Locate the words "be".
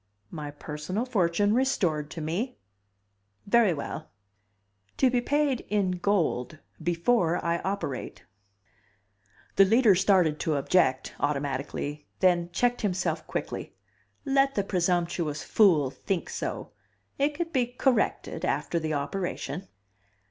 5.11-5.21, 17.53-17.67